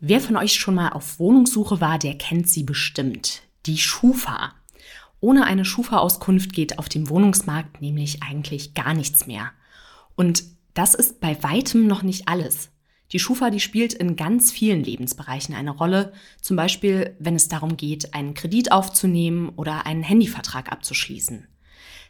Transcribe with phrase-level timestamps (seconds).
[0.00, 3.42] Wer von euch schon mal auf Wohnungssuche war, der kennt sie bestimmt.
[3.64, 4.52] Die Schufa.
[5.20, 9.52] Ohne eine Schufa-Auskunft geht auf dem Wohnungsmarkt nämlich eigentlich gar nichts mehr.
[10.14, 12.68] Und das ist bei weitem noch nicht alles.
[13.12, 17.78] Die Schufa, die spielt in ganz vielen Lebensbereichen eine Rolle, zum Beispiel wenn es darum
[17.78, 21.46] geht, einen Kredit aufzunehmen oder einen Handyvertrag abzuschließen.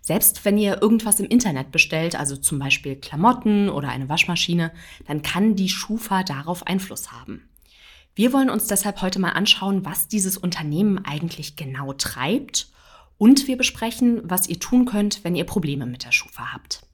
[0.00, 4.73] Selbst wenn ihr irgendwas im Internet bestellt, also zum Beispiel Klamotten oder eine Waschmaschine,
[5.07, 7.48] dann kann die Schufa darauf Einfluss haben.
[8.18, 12.68] Wir wollen uns deshalb heute mal anschauen, was dieses Unternehmen eigentlich genau treibt
[13.18, 16.86] und wir besprechen, was ihr tun könnt, wenn ihr Probleme mit der Schufa habt.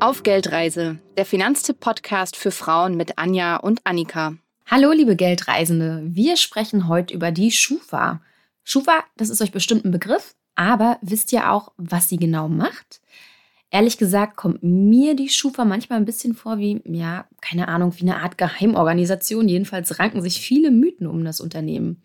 [0.00, 4.34] Auf Geldreise, der Finanztipp-Podcast für Frauen mit Anja und Annika.
[4.66, 6.02] Hallo, liebe Geldreisende.
[6.04, 8.20] Wir sprechen heute über die Schufa.
[8.64, 13.00] Schufa, das ist euch bestimmt ein Begriff, aber wisst ihr auch, was sie genau macht?
[13.70, 18.02] Ehrlich gesagt kommt mir die Schufa manchmal ein bisschen vor wie, ja, keine Ahnung, wie
[18.02, 19.48] eine Art Geheimorganisation.
[19.48, 22.02] Jedenfalls ranken sich viele Mythen um das Unternehmen.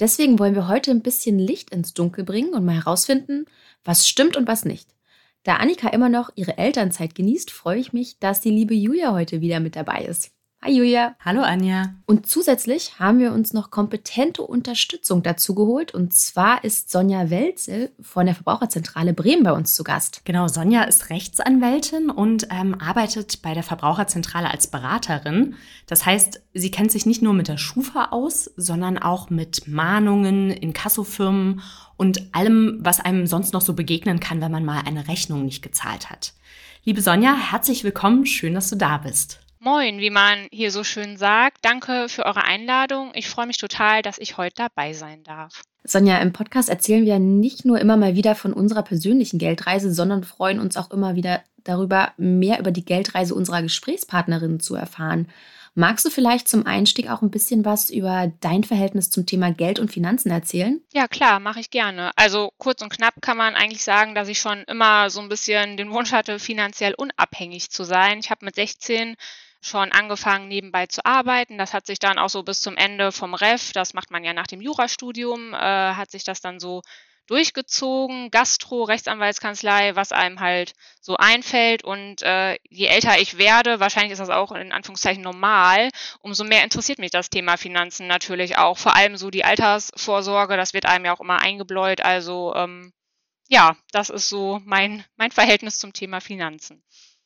[0.00, 3.46] Deswegen wollen wir heute ein bisschen Licht ins Dunkel bringen und mal herausfinden,
[3.84, 4.94] was stimmt und was nicht.
[5.44, 9.40] Da Annika immer noch ihre Elternzeit genießt, freue ich mich, dass die liebe Julia heute
[9.40, 10.37] wieder mit dabei ist.
[10.60, 11.14] Hi Julia.
[11.20, 11.94] Hallo Anja.
[12.04, 15.94] Und zusätzlich haben wir uns noch kompetente Unterstützung dazu geholt.
[15.94, 20.22] Und zwar ist Sonja Welzel von der Verbraucherzentrale Bremen bei uns zu Gast.
[20.24, 25.54] Genau, Sonja ist Rechtsanwältin und ähm, arbeitet bei der Verbraucherzentrale als Beraterin.
[25.86, 30.50] Das heißt, sie kennt sich nicht nur mit der Schufa aus, sondern auch mit Mahnungen,
[30.50, 31.62] Inkassofirmen
[31.96, 35.62] und allem, was einem sonst noch so begegnen kann, wenn man mal eine Rechnung nicht
[35.62, 36.32] gezahlt hat.
[36.82, 38.26] Liebe Sonja, herzlich willkommen.
[38.26, 39.38] Schön, dass du da bist.
[39.70, 41.58] Moin, wie man hier so schön sagt.
[41.60, 43.10] Danke für eure Einladung.
[43.12, 45.60] Ich freue mich total, dass ich heute dabei sein darf.
[45.84, 50.24] Sonja, im Podcast erzählen wir nicht nur immer mal wieder von unserer persönlichen Geldreise, sondern
[50.24, 55.28] freuen uns auch immer wieder darüber, mehr über die Geldreise unserer Gesprächspartnerinnen zu erfahren.
[55.74, 59.78] Magst du vielleicht zum Einstieg auch ein bisschen was über dein Verhältnis zum Thema Geld
[59.80, 60.80] und Finanzen erzählen?
[60.94, 62.12] Ja, klar, mache ich gerne.
[62.16, 65.76] Also kurz und knapp kann man eigentlich sagen, dass ich schon immer so ein bisschen
[65.76, 68.20] den Wunsch hatte, finanziell unabhängig zu sein.
[68.20, 69.14] Ich habe mit 16
[69.60, 71.58] schon angefangen, nebenbei zu arbeiten.
[71.58, 74.32] Das hat sich dann auch so bis zum Ende vom REF, das macht man ja
[74.32, 76.82] nach dem Jurastudium, äh, hat sich das dann so
[77.28, 81.84] durchgezogen, Gastro, Rechtsanwaltskanzlei, was einem halt so einfällt.
[81.84, 86.64] Und äh, je älter ich werde, wahrscheinlich ist das auch in Anführungszeichen normal, umso mehr
[86.64, 88.78] interessiert mich das Thema Finanzen natürlich auch.
[88.78, 92.00] Vor allem so die Altersvorsorge, das wird einem ja auch immer eingebläut.
[92.00, 92.92] Also ähm,
[93.48, 96.82] ja, das ist so mein, mein Verhältnis zum Thema Finanzen.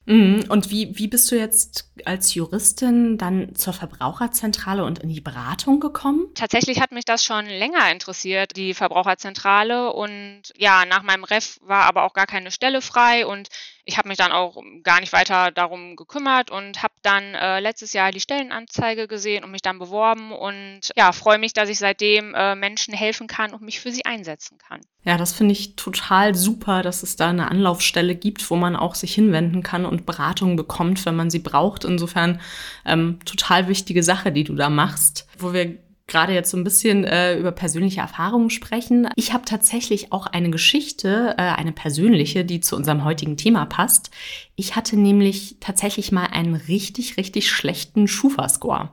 [0.07, 0.45] Mhm.
[0.49, 5.81] Und wie, wie bist du jetzt als Juristin dann zur Verbraucherzentrale und in die Beratung
[5.81, 6.27] gekommen?
[6.35, 9.93] Tatsächlich hat mich das schon länger interessiert, die Verbraucherzentrale.
[9.93, 13.49] Und ja, nach meinem Ref war aber auch gar keine Stelle frei und
[13.85, 17.93] ich habe mich dann auch gar nicht weiter darum gekümmert und habe dann äh, letztes
[17.93, 22.35] Jahr die Stellenanzeige gesehen und mich dann beworben und ja, freue mich, dass ich seitdem
[22.35, 24.81] äh, Menschen helfen kann und mich für sie einsetzen kann.
[25.05, 28.95] Ja, das finde ich total super, dass es da eine Anlaufstelle gibt, wo man auch
[28.95, 31.85] sich hinwenden kann und Beratung bekommt, wenn man sie braucht.
[31.85, 32.41] Insofern
[32.85, 35.27] ähm, total wichtige Sache, die du da machst.
[35.39, 39.09] Wo wir gerade jetzt so ein bisschen äh, über persönliche Erfahrungen sprechen.
[39.17, 44.11] Ich habe tatsächlich auch eine Geschichte, äh, eine persönliche, die zu unserem heutigen Thema passt.
[44.57, 48.91] Ich hatte nämlich tatsächlich mal einen richtig, richtig schlechten Schufa-Score.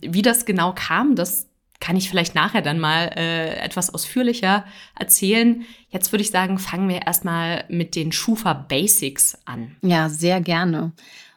[0.00, 1.48] Wie das genau kam, das
[1.80, 4.64] kann ich vielleicht nachher dann mal äh, etwas ausführlicher
[4.98, 5.66] erzählen.
[5.90, 9.76] Jetzt würde ich sagen, fangen wir erstmal mit den Schufa Basics an.
[9.82, 10.92] Ja, sehr gerne.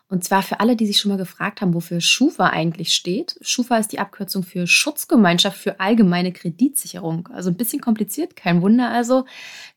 [0.10, 3.38] Und zwar für alle, die sich schon mal gefragt haben, wofür Schufa eigentlich steht.
[3.42, 7.28] Schufa ist die Abkürzung für Schutzgemeinschaft für allgemeine Kreditsicherung.
[7.28, 9.26] Also ein bisschen kompliziert, kein Wunder also,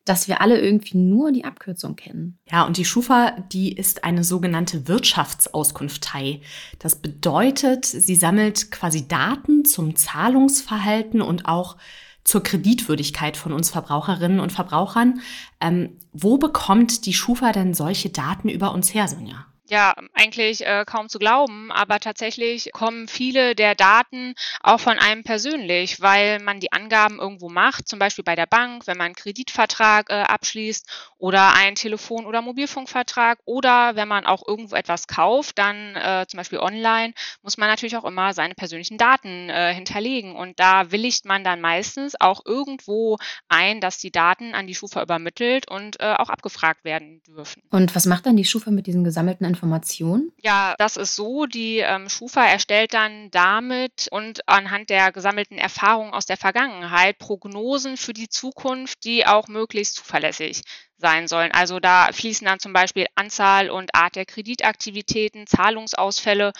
[0.04, 2.38] dass wir alle irgendwie nur die Abkürzung kennen.
[2.50, 6.40] Ja, und die Schufa, die ist eine sogenannte Wirtschaftsauskunftei.
[6.78, 11.76] Das bedeutet, sie sammelt quasi Daten zum Zahlungsverhalten und auch
[12.22, 15.20] zur Kreditwürdigkeit von uns Verbraucherinnen und Verbrauchern.
[15.60, 19.49] Ähm, wo bekommt die Schufa denn solche Daten über uns her, Sonja?
[19.70, 25.22] Ja eigentlich äh, kaum zu glauben, aber tatsächlich kommen viele der Daten auch von einem
[25.22, 29.14] persönlich, weil man die Angaben irgendwo macht, zum Beispiel bei der Bank, wenn man einen
[29.14, 35.58] Kreditvertrag äh, abschließt oder einen Telefon- oder Mobilfunkvertrag oder wenn man auch irgendwo etwas kauft,
[35.58, 40.34] dann äh, zum Beispiel online, muss man natürlich auch immer seine persönlichen Daten äh, hinterlegen
[40.36, 43.16] und da willigt man dann meistens auch irgendwo
[43.48, 47.62] ein, dass die Daten an die Schufa übermittelt und äh, auch abgefragt werden dürfen.
[47.70, 49.59] Und was macht dann die Schufa mit diesen gesammelten Informationen?
[49.60, 50.32] Informationen?
[50.38, 51.44] Ja, das ist so.
[51.44, 57.98] Die ähm, Schufa erstellt dann damit und anhand der gesammelten Erfahrungen aus der Vergangenheit Prognosen
[57.98, 60.62] für die Zukunft, die auch möglichst zuverlässig
[60.96, 61.52] sein sollen.
[61.52, 66.52] Also da fließen dann zum Beispiel Anzahl und Art der Kreditaktivitäten, Zahlungsausfälle,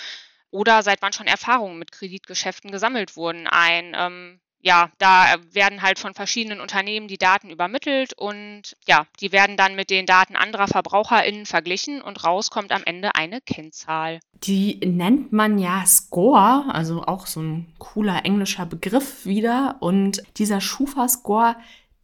[0.51, 3.95] oder seit wann schon Erfahrungen mit Kreditgeschäften gesammelt wurden ein.
[3.97, 9.57] Ähm, ja, da werden halt von verschiedenen Unternehmen die Daten übermittelt und ja, die werden
[9.57, 14.21] dann mit den Daten anderer VerbraucherInnen verglichen und rauskommt am Ende eine Kennzahl.
[14.45, 19.77] Die nennt man ja Score, also auch so ein cooler englischer Begriff wieder.
[19.81, 21.57] Und dieser Schufa-Score,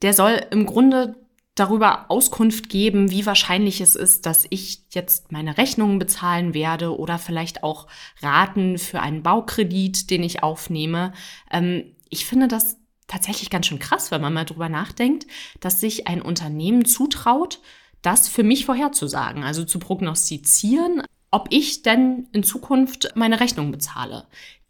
[0.02, 1.16] der soll im Grunde
[1.56, 7.18] darüber Auskunft geben, wie wahrscheinlich es ist, dass ich jetzt meine Rechnungen bezahlen werde oder
[7.18, 7.86] vielleicht auch
[8.20, 11.12] Raten für einen Baukredit, den ich aufnehme.
[11.50, 15.26] Ähm, ich finde das tatsächlich ganz schön krass, wenn man mal drüber nachdenkt,
[15.60, 17.60] dass sich ein Unternehmen zutraut,
[18.02, 24.26] das für mich vorherzusagen, also zu prognostizieren, ob ich denn in Zukunft meine Rechnung bezahle.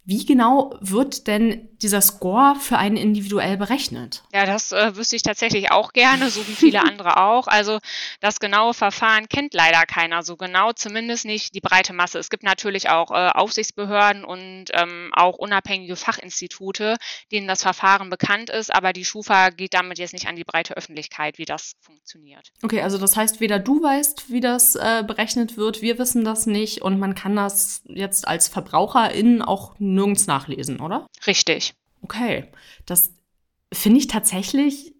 [0.07, 4.23] Wie genau wird denn dieser Score für einen individuell berechnet?
[4.33, 7.47] Ja, das äh, wüsste ich tatsächlich auch gerne, so wie viele andere auch.
[7.47, 7.79] Also
[8.21, 12.19] das genaue Verfahren kennt leider keiner so genau, zumindest nicht die breite Masse.
[12.19, 16.95] Es gibt natürlich auch äh, Aufsichtsbehörden und ähm, auch unabhängige Fachinstitute,
[17.33, 20.77] denen das Verfahren bekannt ist, aber die Schufa geht damit jetzt nicht an die breite
[20.77, 22.53] Öffentlichkeit, wie das funktioniert.
[22.63, 26.45] Okay, also das heißt, weder du weißt, wie das äh, berechnet wird, wir wissen das
[26.45, 31.07] nicht und man kann das jetzt als Verbraucherin auch nirgends nachlesen, oder?
[31.25, 31.73] Richtig.
[32.01, 32.45] Okay,
[32.85, 33.11] das
[33.73, 34.93] finde ich tatsächlich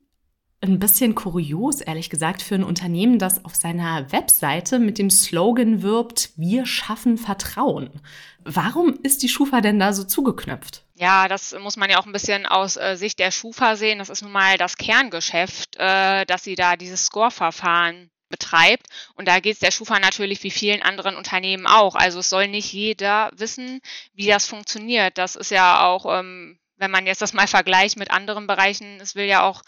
[0.61, 5.83] ein bisschen kurios, ehrlich gesagt, für ein Unternehmen, das auf seiner Webseite mit dem Slogan
[5.83, 8.01] wirbt, wir schaffen Vertrauen.
[8.44, 10.83] Warum ist die Schufa denn da so zugeknöpft?
[10.95, 13.99] Ja, das muss man ja auch ein bisschen aus äh, Sicht der Schufa sehen.
[13.99, 18.88] Das ist nun mal das Kerngeschäft, äh, dass sie da dieses Score-Verfahren betreibt.
[19.15, 21.95] Und da geht es der Schufa natürlich wie vielen anderen Unternehmen auch.
[21.95, 23.81] Also es soll nicht jeder wissen,
[24.13, 25.18] wie das funktioniert.
[25.18, 29.15] Das ist ja auch, ähm, wenn man jetzt das mal vergleicht mit anderen Bereichen, es
[29.15, 29.62] will ja auch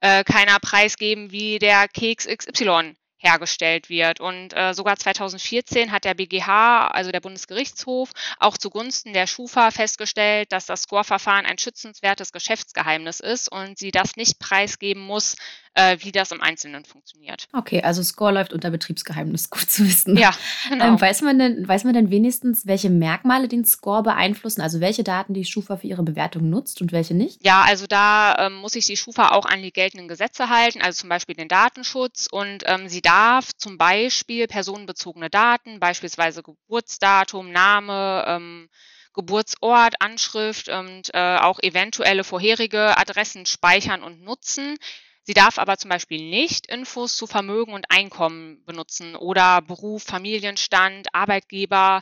[0.00, 4.20] äh, keiner preisgeben, wie der Keks XY hergestellt wird.
[4.20, 10.52] Und äh, sogar 2014 hat der BGH, also der Bundesgerichtshof, auch zugunsten der Schufa festgestellt,
[10.52, 15.36] dass das Score-Verfahren ein schützenswertes Geschäftsgeheimnis ist und sie das nicht preisgeben muss,
[15.74, 17.48] äh, wie das im Einzelnen funktioniert.
[17.52, 20.16] Okay, also Score läuft unter Betriebsgeheimnis, gut zu wissen.
[20.16, 20.32] Ja,
[20.68, 20.86] genau.
[20.86, 25.04] Ähm, weiß, man denn, weiß man denn wenigstens, welche Merkmale den Score beeinflussen, also welche
[25.04, 27.44] Daten die Schufa für ihre Bewertung nutzt und welche nicht?
[27.44, 31.00] Ja, also da ähm, muss sich die Schufa auch an die geltenden Gesetze halten, also
[31.00, 33.11] zum Beispiel den Datenschutz und ähm, sie darf
[33.56, 38.68] zum Beispiel personenbezogene Daten, beispielsweise Geburtsdatum, Name, ähm,
[39.14, 44.76] Geburtsort, Anschrift und äh, auch eventuelle vorherige Adressen speichern und nutzen.
[45.24, 51.14] Sie darf aber zum Beispiel nicht Infos zu Vermögen und Einkommen benutzen oder Beruf, Familienstand,
[51.14, 52.00] Arbeitgeber.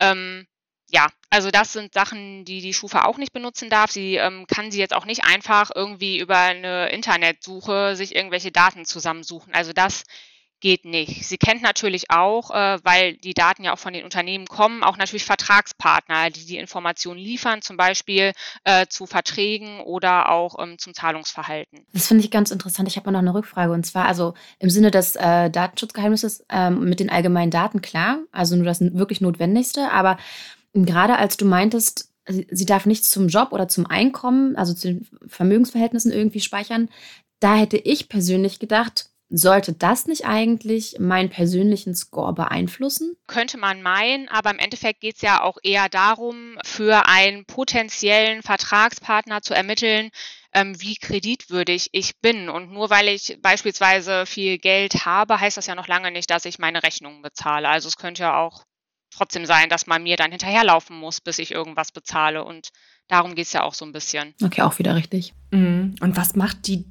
[0.00, 0.46] Ähm,
[0.90, 3.90] ja, also das sind Sachen, die die Schufa auch nicht benutzen darf.
[3.90, 8.84] Sie ähm, kann sie jetzt auch nicht einfach irgendwie über eine Internetsuche sich irgendwelche Daten
[8.84, 9.54] zusammensuchen.
[9.54, 10.04] Also das
[10.62, 11.26] geht nicht.
[11.26, 14.96] Sie kennt natürlich auch, äh, weil die Daten ja auch von den Unternehmen kommen, auch
[14.96, 18.32] natürlich Vertragspartner, die die Informationen liefern, zum Beispiel
[18.64, 21.80] äh, zu Verträgen oder auch ähm, zum Zahlungsverhalten.
[21.92, 22.88] Das finde ich ganz interessant.
[22.88, 27.00] Ich habe noch eine Rückfrage und zwar also im Sinne des äh, Datenschutzgeheimnisses ähm, mit
[27.00, 30.16] den allgemeinen Daten klar, also nur das wirklich Notwendigste, aber
[30.72, 35.08] gerade als du meintest, sie darf nichts zum Job oder zum Einkommen, also zu den
[35.26, 36.88] Vermögensverhältnissen irgendwie speichern,
[37.40, 43.16] da hätte ich persönlich gedacht, sollte das nicht eigentlich meinen persönlichen Score beeinflussen?
[43.26, 48.42] Könnte man meinen, aber im Endeffekt geht es ja auch eher darum, für einen potenziellen
[48.42, 50.10] Vertragspartner zu ermitteln,
[50.52, 52.50] ähm, wie kreditwürdig ich bin.
[52.50, 56.44] Und nur weil ich beispielsweise viel Geld habe, heißt das ja noch lange nicht, dass
[56.44, 57.70] ich meine Rechnungen bezahle.
[57.70, 58.64] Also es könnte ja auch
[59.10, 62.44] trotzdem sein, dass man mir dann hinterherlaufen muss, bis ich irgendwas bezahle.
[62.44, 62.68] Und
[63.08, 64.34] darum geht es ja auch so ein bisschen.
[64.42, 65.32] Okay, auch wieder richtig.
[65.50, 65.94] Mhm.
[66.00, 66.84] Und was macht die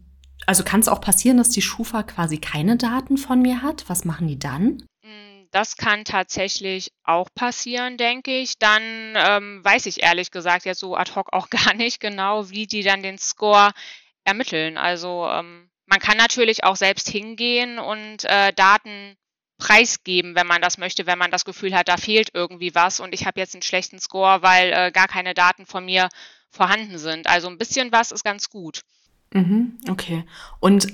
[0.45, 3.85] also kann es auch passieren, dass die Schufa quasi keine Daten von mir hat?
[3.87, 4.83] Was machen die dann?
[5.03, 8.57] Mm, das kann tatsächlich auch passieren, denke ich.
[8.57, 8.83] Dann
[9.15, 12.83] ähm, weiß ich ehrlich gesagt jetzt so ad hoc auch gar nicht genau, wie die
[12.83, 13.71] dann den Score
[14.23, 14.77] ermitteln.
[14.77, 19.15] Also ähm, man kann natürlich auch selbst hingehen und äh, Daten
[19.57, 23.13] preisgeben, wenn man das möchte, wenn man das Gefühl hat, da fehlt irgendwie was und
[23.13, 26.09] ich habe jetzt einen schlechten Score, weil äh, gar keine Daten von mir
[26.49, 27.27] vorhanden sind.
[27.27, 28.81] Also ein bisschen was ist ganz gut.
[29.33, 30.25] Mhm, okay.
[30.59, 30.87] Und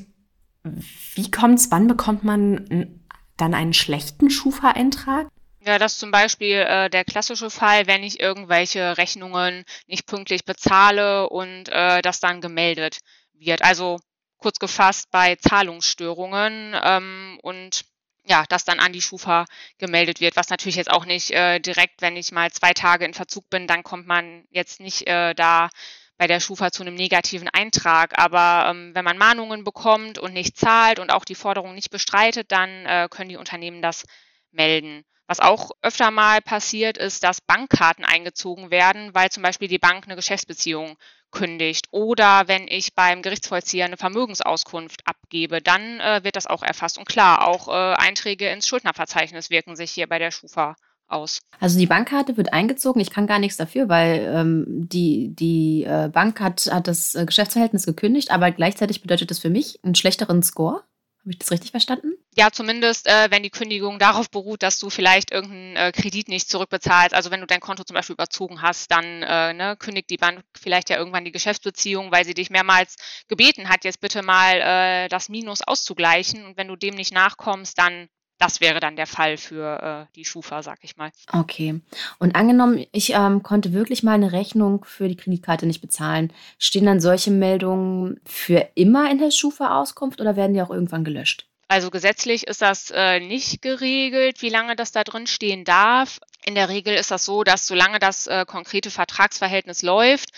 [1.15, 2.99] wie kommt es, wann bekommt man
[3.37, 5.27] dann einen schlechten Schufa-Eintrag?
[5.61, 10.45] Ja, das ist zum Beispiel äh, der klassische Fall, wenn ich irgendwelche Rechnungen nicht pünktlich
[10.45, 12.99] bezahle und äh, das dann gemeldet
[13.33, 13.63] wird.
[13.63, 13.99] Also
[14.37, 17.85] kurz gefasst bei Zahlungsstörungen ähm, und
[18.23, 19.45] ja, das dann an die Schufa
[19.77, 23.13] gemeldet wird, was natürlich jetzt auch nicht äh, direkt, wenn ich mal zwei Tage in
[23.13, 25.69] Verzug bin, dann kommt man jetzt nicht äh, da
[26.17, 28.17] bei der Schufa zu einem negativen Eintrag.
[28.19, 32.51] Aber ähm, wenn man Mahnungen bekommt und nicht zahlt und auch die Forderung nicht bestreitet,
[32.51, 34.05] dann äh, können die Unternehmen das
[34.51, 35.03] melden.
[35.27, 40.05] Was auch öfter mal passiert, ist, dass Bankkarten eingezogen werden, weil zum Beispiel die Bank
[40.05, 40.97] eine Geschäftsbeziehung
[41.31, 41.87] kündigt.
[41.91, 46.97] Oder wenn ich beim Gerichtsvollzieher eine Vermögensauskunft abgebe, dann äh, wird das auch erfasst.
[46.97, 50.75] Und klar, auch äh, Einträge ins Schuldnerverzeichnis wirken sich hier bei der Schufa
[51.07, 51.41] aus.
[51.59, 53.01] Also die Bankkarte wird eingezogen.
[53.01, 57.25] Ich kann gar nichts dafür, weil ähm, die, die äh, Bank hat, hat das äh,
[57.25, 60.83] Geschäftsverhältnis gekündigt, aber gleichzeitig bedeutet das für mich einen schlechteren Score.
[61.27, 62.13] Habe ich das richtig verstanden?
[62.37, 66.49] Ja, zumindest äh, wenn die Kündigung darauf beruht, dass du vielleicht irgendeinen äh, Kredit nicht
[66.49, 67.13] zurückbezahlst.
[67.13, 70.45] Also wenn du dein Konto zum Beispiel überzogen hast, dann äh, ne, kündigt die Bank
[70.57, 72.95] vielleicht ja irgendwann die Geschäftsbeziehung, weil sie dich mehrmals
[73.27, 76.45] gebeten hat, jetzt bitte mal äh, das Minus auszugleichen.
[76.45, 80.25] Und wenn du dem nicht nachkommst, dann das wäre dann der Fall für äh, die
[80.25, 81.11] Schufa, sag ich mal.
[81.31, 81.81] Okay.
[82.19, 86.85] Und angenommen, ich ähm, konnte wirklich mal eine Rechnung für die Kreditkarte nicht bezahlen, stehen
[86.85, 91.47] dann solche Meldungen für immer in der Schufa-Auskunft oder werden die auch irgendwann gelöscht?
[91.67, 96.19] Also gesetzlich ist das äh, nicht geregelt, wie lange das da drin stehen darf.
[96.45, 100.29] In der Regel ist das so, dass solange das äh, konkrete Vertragsverhältnis läuft,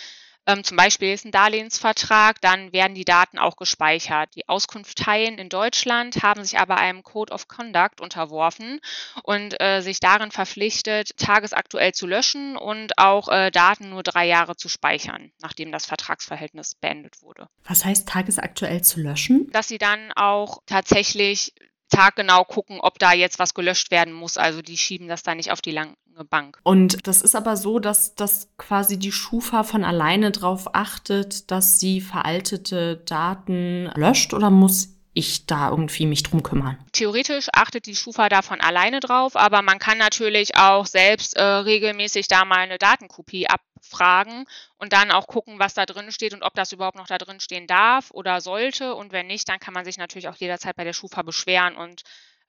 [0.46, 4.34] ähm, zum Beispiel ist ein Darlehensvertrag, dann werden die Daten auch gespeichert.
[4.34, 8.80] Die Auskunfteien in Deutschland haben sich aber einem Code of Conduct unterworfen
[9.22, 14.56] und äh, sich darin verpflichtet, tagesaktuell zu löschen und auch äh, Daten nur drei Jahre
[14.56, 17.48] zu speichern, nachdem das Vertragsverhältnis beendet wurde.
[17.64, 19.48] Was heißt tagesaktuell zu löschen?
[19.52, 21.54] Dass sie dann auch tatsächlich
[21.90, 24.36] taggenau gucken, ob da jetzt was gelöscht werden muss.
[24.36, 25.94] Also die schieben das da nicht auf die lange
[26.28, 26.58] Bank.
[26.62, 31.80] Und das ist aber so, dass dass quasi die Schufa von alleine darauf achtet, dass
[31.80, 36.78] sie veraltete Daten löscht oder muss ich da irgendwie mich drum kümmern?
[36.92, 41.42] Theoretisch achtet die Schufa da von alleine drauf, aber man kann natürlich auch selbst äh,
[41.42, 44.44] regelmäßig da mal eine Datenkopie abfragen
[44.78, 47.40] und dann auch gucken, was da drin steht und ob das überhaupt noch da drin
[47.40, 48.94] stehen darf oder sollte.
[48.94, 52.02] Und wenn nicht, dann kann man sich natürlich auch jederzeit bei der Schufa beschweren und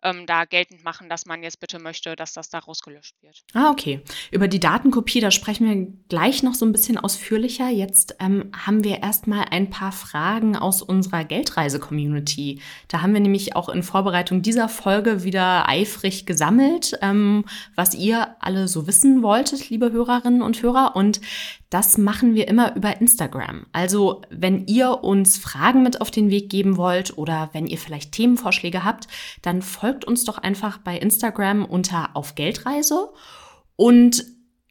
[0.04, 3.44] ähm, da geltend machen, dass man jetzt bitte möchte, dass das da rausgelöscht wird.
[3.54, 4.02] Ah, okay.
[4.32, 7.70] Über die Datenkopie, da sprechen wir gleich noch so ein bisschen ausführlicher.
[7.70, 12.62] Jetzt ähm, haben wir erstmal ein paar Fragen aus unserer Geldreise-Community.
[12.88, 18.36] Da haben wir nämlich auch in Vorbereitung dieser Folge wieder eifrig gesammelt, ähm, was ihr
[18.40, 20.96] alle so wissen wolltet, liebe Hörerinnen und Hörer.
[20.96, 21.22] Und
[21.72, 23.66] das machen wir immer über Instagram.
[23.72, 28.12] Also wenn ihr uns Fragen mit auf den Weg geben wollt oder wenn ihr vielleicht
[28.12, 29.08] Themenvorschläge habt,
[29.42, 33.10] dann folgt uns doch einfach bei Instagram unter auf Geldreise.
[33.78, 34.26] Und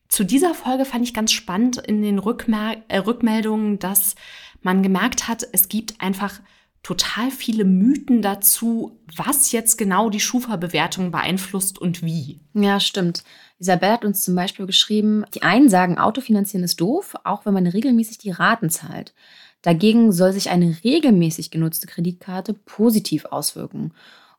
[0.08, 4.14] zu dieser Folge fand ich ganz spannend in den Rückmer äh, Rückmeldungen, dass
[4.60, 6.40] man gemerkt hat, es gibt einfach
[6.82, 12.40] total viele Mythen dazu, was jetzt genau die Schufa-Bewertung beeinflusst und wie.
[12.52, 13.24] Ja, stimmt.
[13.60, 17.66] Isabel hat uns zum Beispiel geschrieben, die einen sagen, Autofinanzieren ist doof, auch wenn man
[17.66, 19.14] regelmäßig die Raten zahlt.
[19.62, 23.92] Dagegen soll sich eine regelmäßig genutzte Kreditkarte positiv auswirken.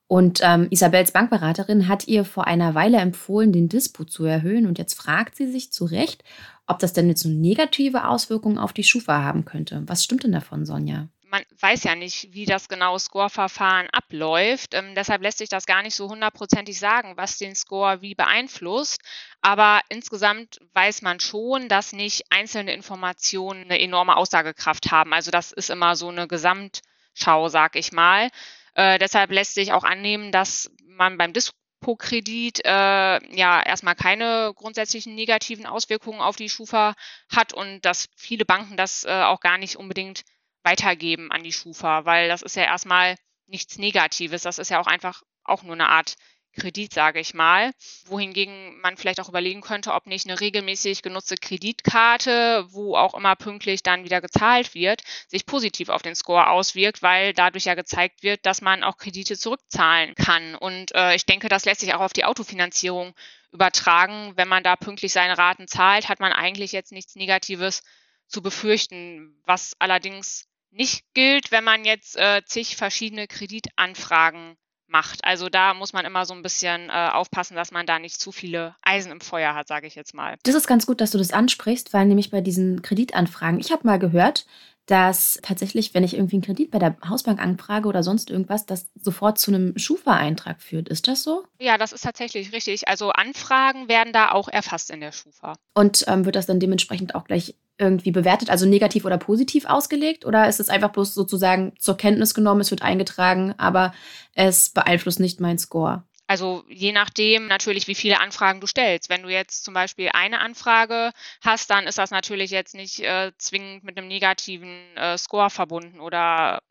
[0.07, 4.65] Und ähm, Isabels Bankberaterin hat ihr vor einer Weile empfohlen, den Dispo zu erhöhen.
[4.65, 6.23] Und jetzt fragt sie sich zu Recht,
[6.65, 9.83] ob das denn jetzt so negative Auswirkungen auf die Schufa haben könnte.
[9.85, 11.07] Was stimmt denn davon, Sonja?
[11.31, 14.73] Man weiß ja nicht, wie das genaue Score-Verfahren abläuft.
[14.73, 18.99] Ähm, deshalb lässt sich das gar nicht so hundertprozentig sagen, was den Score wie beeinflusst.
[19.39, 25.13] Aber insgesamt weiß man schon, dass nicht einzelne Informationen eine enorme Aussagekraft haben.
[25.13, 28.29] Also das ist immer so eine Gesamtschau, sag ich mal.
[28.75, 35.15] Äh, deshalb lässt sich auch annehmen, dass man beim Dispo-Kredit äh, ja erstmal keine grundsätzlichen
[35.15, 36.93] negativen Auswirkungen auf die Schufa
[37.33, 40.23] hat und dass viele Banken das äh, auch gar nicht unbedingt
[40.63, 43.15] weitergeben an die Schufa, weil das ist ja erstmal
[43.47, 44.43] nichts Negatives.
[44.43, 46.15] Das ist ja auch einfach auch nur eine Art
[46.53, 47.71] Kredit, sage ich mal.
[48.05, 53.35] Wohingegen man vielleicht auch überlegen könnte, ob nicht eine regelmäßig genutzte Kreditkarte, wo auch immer
[53.35, 58.23] pünktlich dann wieder gezahlt wird, sich positiv auf den Score auswirkt, weil dadurch ja gezeigt
[58.23, 60.55] wird, dass man auch Kredite zurückzahlen kann.
[60.55, 63.15] Und äh, ich denke, das lässt sich auch auf die Autofinanzierung
[63.51, 64.33] übertragen.
[64.35, 67.83] Wenn man da pünktlich seine Raten zahlt, hat man eigentlich jetzt nichts Negatives
[68.27, 75.23] zu befürchten, was allerdings nicht gilt, wenn man jetzt äh, zig verschiedene Kreditanfragen macht.
[75.23, 78.31] Also da muss man immer so ein bisschen äh, aufpassen, dass man da nicht zu
[78.31, 80.37] viele Eisen im Feuer hat, sage ich jetzt mal.
[80.43, 83.87] Das ist ganz gut, dass du das ansprichst, weil nämlich bei diesen Kreditanfragen, ich habe
[83.87, 84.45] mal gehört,
[84.87, 88.89] dass tatsächlich, wenn ich irgendwie einen Kredit bei der Hausbank anfrage oder sonst irgendwas, das
[88.95, 90.89] sofort zu einem Schufa-Eintrag führt.
[90.89, 91.45] Ist das so?
[91.59, 92.87] Ja, das ist tatsächlich richtig.
[92.87, 95.53] Also Anfragen werden da auch erfasst in der Schufa.
[95.75, 100.25] Und ähm, wird das dann dementsprechend auch gleich irgendwie bewertet, also negativ oder positiv ausgelegt?
[100.25, 103.93] Oder ist es einfach bloß sozusagen zur Kenntnis genommen, es wird eingetragen, aber
[104.33, 106.03] es beeinflusst nicht mein Score?
[106.27, 109.09] Also je nachdem natürlich, wie viele Anfragen du stellst.
[109.09, 111.11] Wenn du jetzt zum Beispiel eine Anfrage
[111.41, 115.99] hast, dann ist das natürlich jetzt nicht äh, zwingend mit einem negativen äh, Score verbunden
[115.99, 116.61] oder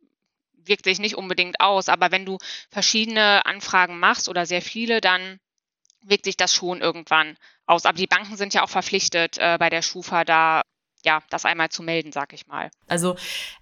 [0.54, 1.90] wirkt sich nicht unbedingt aus.
[1.90, 2.38] Aber wenn du
[2.70, 5.40] verschiedene Anfragen machst oder sehr viele, dann
[6.02, 7.36] wirkt sich das schon irgendwann
[7.66, 7.84] aus.
[7.84, 10.62] Aber die Banken sind ja auch verpflichtet, äh, bei der Schufa da
[11.04, 12.70] ja, das einmal zu melden, sag ich mal.
[12.86, 13.16] Also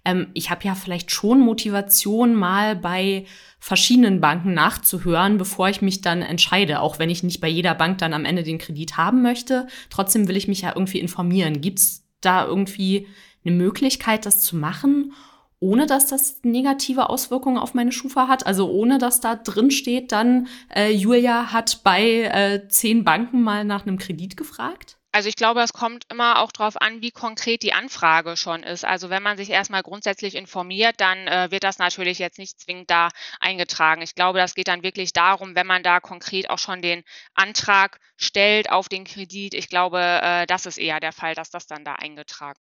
[0.05, 3.25] ähm, ich habe ja vielleicht schon Motivation, mal bei
[3.59, 7.97] verschiedenen Banken nachzuhören, bevor ich mich dann entscheide, auch wenn ich nicht bei jeder Bank
[7.99, 9.67] dann am Ende den Kredit haben möchte.
[9.89, 11.61] Trotzdem will ich mich ja irgendwie informieren.
[11.61, 13.07] Gibt es da irgendwie
[13.45, 15.13] eine Möglichkeit, das zu machen?
[15.61, 18.45] ohne dass das negative Auswirkungen auf meine Schufa hat.
[18.47, 23.65] Also ohne dass da drin steht, dann äh, Julia hat bei äh, zehn Banken mal
[23.65, 24.98] nach einem Kredit gefragt.
[25.11, 28.85] Also ich glaube, es kommt immer auch darauf an, wie konkret die Anfrage schon ist.
[28.85, 32.91] Also wenn man sich erstmal grundsätzlich informiert, dann äh, wird das natürlich jetzt nicht zwingend
[32.91, 34.03] da eingetragen.
[34.03, 37.99] Ich glaube, das geht dann wirklich darum, wenn man da konkret auch schon den Antrag
[38.17, 39.55] stellt auf den Kredit.
[39.55, 42.59] Ich glaube, äh, das ist eher der Fall, dass das dann da eingetragen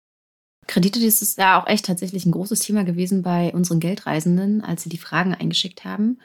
[0.67, 4.83] Kredite, das ist ja auch echt tatsächlich ein großes Thema gewesen bei unseren Geldreisenden, als
[4.83, 6.19] sie die Fragen eingeschickt haben.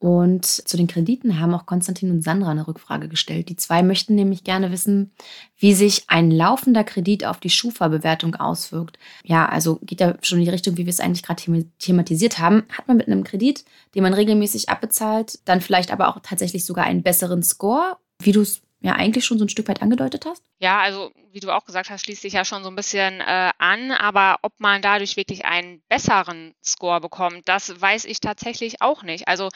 [0.00, 3.50] Und zu den Krediten haben auch Konstantin und Sandra eine Rückfrage gestellt.
[3.50, 5.12] Die zwei möchten nämlich gerne wissen,
[5.58, 8.98] wie sich ein laufender Kredit auf die Schufa-Bewertung auswirkt.
[9.24, 11.42] Ja, also geht ja schon in die Richtung, wie wir es eigentlich gerade
[11.78, 12.64] thematisiert haben.
[12.70, 16.86] Hat man mit einem Kredit, den man regelmäßig abbezahlt, dann vielleicht aber auch tatsächlich sogar
[16.86, 20.42] einen besseren Score, wie du es ja eigentlich schon so ein Stück weit angedeutet hast?
[20.60, 23.50] Ja, also wie du auch gesagt hast, schließt sich ja schon so ein bisschen äh,
[23.58, 29.02] an, aber ob man dadurch wirklich einen besseren Score bekommt, das weiß ich tatsächlich auch
[29.02, 29.28] nicht.
[29.28, 29.50] Also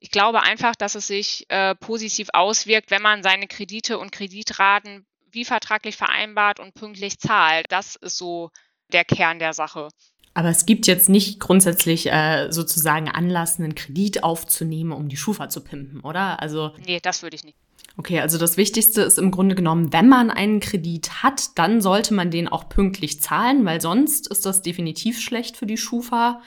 [0.00, 5.06] ich glaube einfach, dass es sich äh, positiv auswirkt, wenn man seine Kredite und Kreditraten
[5.30, 7.66] wie vertraglich vereinbart und pünktlich zahlt.
[7.68, 8.50] Das ist so
[8.92, 9.88] der Kern der Sache.
[10.34, 15.48] Aber es gibt jetzt nicht grundsätzlich äh, sozusagen Anlass, einen Kredit aufzunehmen, um die Schufa
[15.48, 16.40] zu pimpen, oder?
[16.40, 17.58] Also nee, das würde ich nicht.
[17.96, 22.14] Okay, also das Wichtigste ist im Grunde genommen, wenn man einen Kredit hat, dann sollte
[22.14, 26.40] man den auch pünktlich zahlen, weil sonst ist das definitiv schlecht für die Schufa.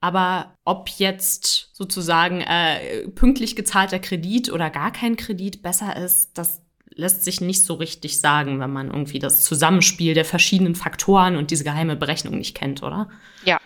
[0.00, 6.60] Aber ob jetzt sozusagen äh, pünktlich gezahlter Kredit oder gar kein Kredit besser ist, das
[6.96, 11.50] lässt sich nicht so richtig sagen, wenn man irgendwie das Zusammenspiel der verschiedenen Faktoren und
[11.50, 13.08] diese geheime Berechnung nicht kennt, oder?
[13.44, 13.60] Ja.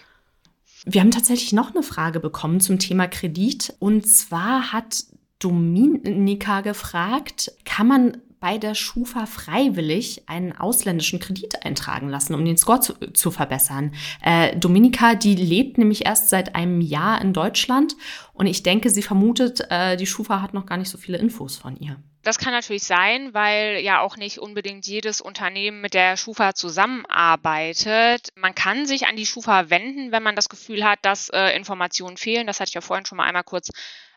[0.84, 3.74] Wir haben tatsächlich noch eine Frage bekommen zum Thema Kredit.
[3.78, 5.04] Und zwar hat
[5.38, 12.56] Dominika gefragt, kann man bei der Schufa freiwillig einen ausländischen Kredit eintragen lassen, um den
[12.56, 13.94] Score zu, zu verbessern.
[14.22, 17.94] Äh, Dominika, die lebt nämlich erst seit einem Jahr in Deutschland
[18.32, 21.56] und ich denke, sie vermutet, äh, die Schufa hat noch gar nicht so viele Infos
[21.56, 21.96] von ihr.
[22.22, 28.28] Das kann natürlich sein, weil ja auch nicht unbedingt jedes Unternehmen mit der Schufa zusammenarbeitet.
[28.34, 32.18] Man kann sich an die Schufa wenden, wenn man das Gefühl hat, dass äh, Informationen
[32.18, 32.46] fehlen.
[32.46, 33.70] Das hatte ich ja vorhin schon mal einmal kurz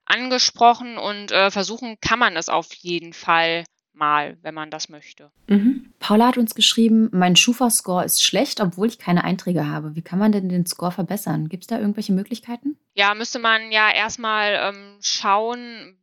[0.05, 3.63] angesprochen und äh, versuchen kann man es auf jeden Fall
[3.95, 5.31] mal, wenn man das möchte.
[5.47, 5.93] Mhm.
[5.99, 9.95] Paula hat uns geschrieben, mein Schufa-Score ist schlecht, obwohl ich keine Einträge habe.
[9.95, 11.49] Wie kann man denn den Score verbessern?
[11.49, 12.77] Gibt es da irgendwelche Möglichkeiten?
[12.95, 15.97] Ja, müsste man ja erstmal ähm, schauen,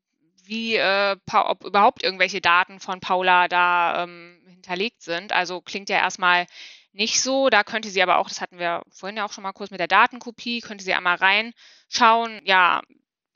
[0.44, 5.32] wie, äh, ob überhaupt irgendwelche Daten von Paula da ähm, hinterlegt sind.
[5.32, 6.46] Also klingt ja erstmal
[6.92, 7.50] nicht so.
[7.50, 9.80] Da könnte sie aber auch, das hatten wir vorhin ja auch schon mal kurz mit
[9.80, 12.40] der Datenkopie, könnte sie einmal reinschauen.
[12.44, 12.82] Ja,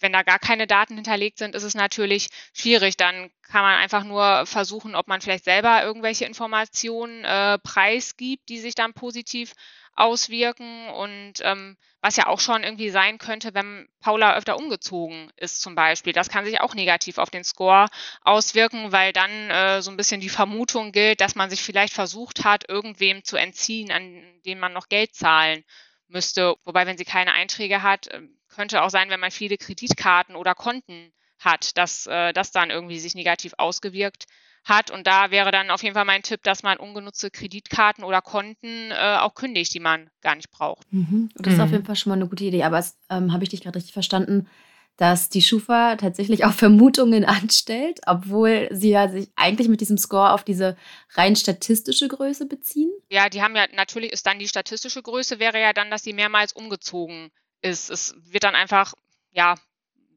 [0.05, 2.99] wenn da gar keine Daten hinterlegt sind, ist es natürlich schwierig.
[2.99, 8.59] Dann kann man einfach nur versuchen, ob man vielleicht selber irgendwelche Informationen äh, preisgibt, die
[8.59, 9.55] sich dann positiv
[9.95, 10.91] auswirken.
[10.91, 15.75] Und ähm, was ja auch schon irgendwie sein könnte, wenn Paula öfter umgezogen ist zum
[15.75, 16.13] Beispiel.
[16.13, 17.89] Das kann sich auch negativ auf den Score
[18.21, 22.45] auswirken, weil dann äh, so ein bisschen die Vermutung gilt, dass man sich vielleicht versucht
[22.45, 25.65] hat, irgendwem zu entziehen, an dem man noch Geld zahlen
[26.09, 26.57] müsste.
[26.65, 30.55] Wobei, wenn sie keine Einträge hat, ähm, könnte auch sein, wenn man viele Kreditkarten oder
[30.55, 34.27] Konten hat, dass äh, das dann irgendwie sich negativ ausgewirkt
[34.65, 34.91] hat.
[34.91, 38.91] Und da wäre dann auf jeden Fall mein Tipp, dass man ungenutzte Kreditkarten oder Konten
[38.91, 40.87] äh, auch kündigt, die man gar nicht braucht.
[40.91, 41.29] Mhm.
[41.37, 41.65] Das ist mhm.
[41.65, 42.63] auf jeden Fall schon mal eine gute Idee.
[42.63, 44.49] Aber ähm, habe ich dich gerade richtig verstanden,
[44.97, 50.33] dass die Schufa tatsächlich auch Vermutungen anstellt, obwohl sie ja sich eigentlich mit diesem Score
[50.33, 50.77] auf diese
[51.15, 52.91] rein statistische Größe beziehen?
[53.11, 56.13] Ja, die haben ja, natürlich ist dann die statistische Größe, wäre ja dann, dass sie
[56.13, 57.31] mehrmals umgezogen
[57.65, 57.91] ist.
[57.91, 58.95] Es wird dann einfach,
[59.33, 59.57] ja,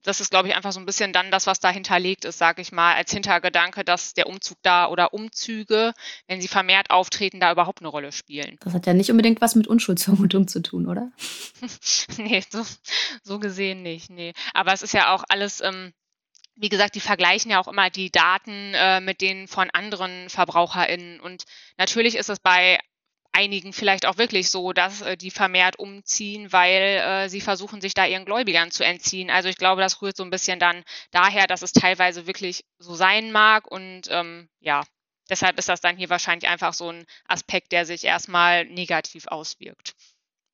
[0.04, 2.62] das ist, glaube ich, einfach so ein bisschen dann das, was da hinterlegt ist, sage
[2.62, 5.94] ich mal, als Hintergedanke, dass der Umzug da oder Umzüge,
[6.28, 8.58] wenn sie vermehrt auftreten, da überhaupt eine Rolle spielen.
[8.62, 11.12] Das hat ja nicht unbedingt was mit Unschuldsvermutung zu tun, oder?
[12.18, 12.64] nee, so,
[13.24, 14.34] so gesehen nicht, nee.
[14.54, 15.94] Aber es ist ja auch alles, ähm,
[16.56, 21.20] wie gesagt, die vergleichen ja auch immer die Daten äh, mit denen von anderen VerbraucherInnen.
[21.20, 21.44] Und
[21.78, 22.80] natürlich ist es bei
[23.38, 27.94] einigen vielleicht auch wirklich so, dass äh, die vermehrt umziehen, weil äh, sie versuchen, sich
[27.94, 29.30] da ihren Gläubigern zu entziehen.
[29.30, 32.96] Also ich glaube, das rührt so ein bisschen dann daher, dass es teilweise wirklich so
[32.96, 34.84] sein mag und ähm, ja,
[35.30, 39.94] deshalb ist das dann hier wahrscheinlich einfach so ein Aspekt, der sich erstmal negativ auswirkt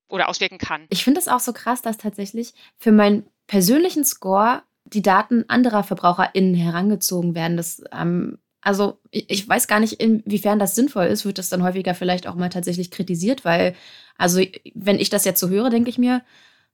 [0.10, 0.86] oder auswirken kann.
[0.90, 5.84] Ich finde es auch so krass, dass tatsächlich für meinen persönlichen Score die Daten anderer
[5.84, 7.56] VerbraucherInnen herangezogen werden.
[7.56, 11.94] Das, ähm, also ich, weiß gar nicht, inwiefern das sinnvoll ist, wird das dann häufiger
[11.94, 13.76] vielleicht auch mal tatsächlich kritisiert, weil,
[14.18, 14.42] also
[14.74, 16.24] wenn ich das jetzt so höre, denke ich mir,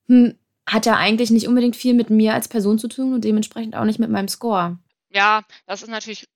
[0.08, 0.36] hm,
[0.67, 3.86] hat ja eigentlich nicht unbedingt viel mit mir als Person zu tun und dementsprechend auch
[3.86, 4.78] nicht mit meinem Score.
[5.10, 6.28] Ja, das ist natürlich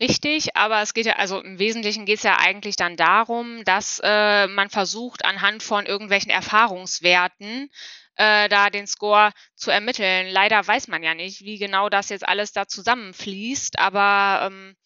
[0.00, 4.00] richtig, aber es geht ja, also im Wesentlichen geht es ja eigentlich dann darum, dass
[4.02, 7.70] äh, man versucht, anhand von irgendwelchen Erfahrungswerten
[8.16, 10.28] äh, da den Score zu ermitteln.
[10.28, 14.76] Leider weiß man ja nicht, wie genau das jetzt alles da zusammenfließt, aber ähm,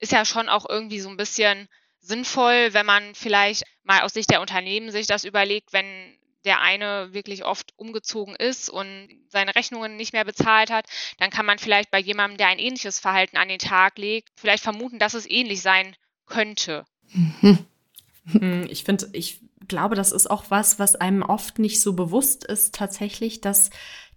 [0.00, 1.68] ist ja schon auch irgendwie so ein bisschen
[2.00, 7.12] sinnvoll, wenn man vielleicht mal aus Sicht der Unternehmen sich das überlegt, wenn der eine
[7.12, 10.86] wirklich oft umgezogen ist und seine Rechnungen nicht mehr bezahlt hat,
[11.18, 14.62] dann kann man vielleicht bei jemandem, der ein ähnliches Verhalten an den Tag legt, vielleicht
[14.62, 15.94] vermuten, dass es ähnlich sein
[16.26, 16.86] könnte.
[17.12, 17.66] Mhm.
[18.32, 22.44] Hm, ich finde, ich glaube, das ist auch was, was einem oft nicht so bewusst
[22.44, 23.70] ist, tatsächlich, dass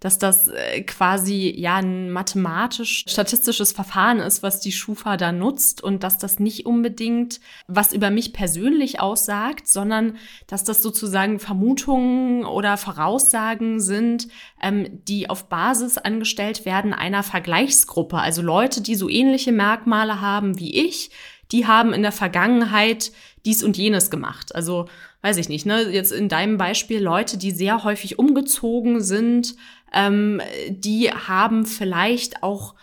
[0.03, 6.03] dass das äh, quasi ja ein mathematisch-statistisches Verfahren ist, was die Schufa da nutzt und
[6.03, 12.75] dass das nicht unbedingt was über mich persönlich aussagt, sondern dass das sozusagen Vermutungen oder
[12.75, 14.27] Voraussagen sind,
[14.61, 18.17] ähm, die auf Basis angestellt werden einer Vergleichsgruppe.
[18.17, 21.11] Also Leute, die so ähnliche Merkmale haben wie ich,
[21.53, 23.13] die haben in der Vergangenheit
[23.45, 24.53] dies und jenes gemacht.
[24.53, 24.87] Also
[25.23, 29.55] weiß ich nicht, ne, jetzt in deinem Beispiel Leute, die sehr häufig umgezogen sind,
[29.93, 32.75] ähm, die haben vielleicht auch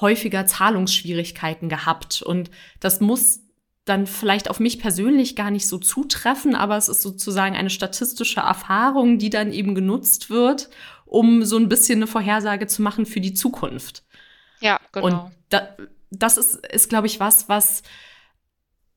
[0.00, 2.22] häufiger Zahlungsschwierigkeiten gehabt.
[2.22, 2.50] Und
[2.80, 3.40] das muss
[3.84, 8.40] dann vielleicht auf mich persönlich gar nicht so zutreffen, aber es ist sozusagen eine statistische
[8.40, 10.68] Erfahrung, die dann eben genutzt wird,
[11.06, 14.04] um so ein bisschen eine Vorhersage zu machen für die Zukunft.
[14.60, 15.06] Ja, genau.
[15.06, 15.68] Und da,
[16.10, 17.82] das ist, ist glaube ich, was, was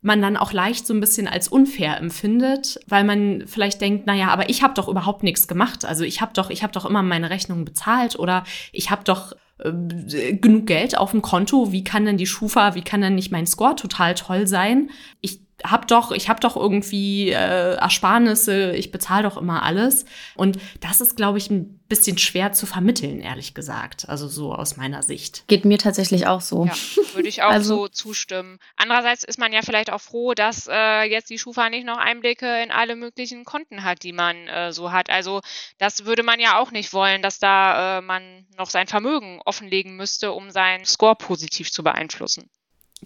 [0.01, 4.29] man dann auch leicht so ein bisschen als unfair empfindet, weil man vielleicht denkt, naja,
[4.29, 5.85] aber ich habe doch überhaupt nichts gemacht.
[5.85, 9.33] Also ich habe doch, ich habe doch immer meine Rechnungen bezahlt oder ich habe doch
[9.59, 11.71] äh, genug Geld auf dem Konto.
[11.71, 14.89] Wie kann denn die Schufa, wie kann denn nicht mein Score total toll sein?
[15.21, 20.05] Ich hab doch, ich habe doch irgendwie äh, Ersparnisse, ich bezahle doch immer alles.
[20.35, 24.07] Und das ist, glaube ich, ein bisschen schwer zu vermitteln, ehrlich gesagt.
[24.07, 25.43] Also so aus meiner Sicht.
[25.47, 26.65] Geht mir tatsächlich auch so.
[26.65, 26.73] Ja,
[27.13, 28.59] würde ich auch also, so zustimmen.
[28.77, 32.63] Andererseits ist man ja vielleicht auch froh, dass äh, jetzt die Schufa nicht noch Einblicke
[32.63, 35.09] in alle möglichen Konten hat, die man äh, so hat.
[35.09, 35.41] Also
[35.79, 39.97] das würde man ja auch nicht wollen, dass da äh, man noch sein Vermögen offenlegen
[39.97, 42.49] müsste, um seinen Score positiv zu beeinflussen.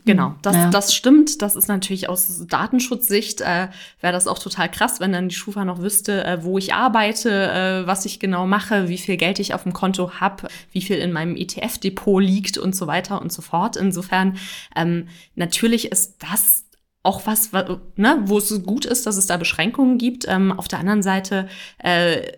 [0.04, 0.36] Genau, mhm.
[0.42, 0.70] das, ja.
[0.70, 1.42] das stimmt.
[1.42, 3.70] Das ist natürlich aus Datenschutzsicht, äh,
[4.02, 7.30] wäre das auch total krass, wenn dann die Schufa noch wüsste, äh, wo ich arbeite,
[7.32, 10.98] äh, was ich genau mache, wie viel Geld ich auf dem Konto habe, wie viel
[10.98, 13.78] in meinem ETF-Depot liegt und so weiter und so fort.
[13.78, 14.38] Insofern,
[14.76, 16.65] ähm, natürlich ist das
[17.06, 17.52] auch was,
[17.96, 20.26] ne, wo es gut ist, dass es da Beschränkungen gibt.
[20.28, 22.32] Ähm, auf der anderen Seite äh,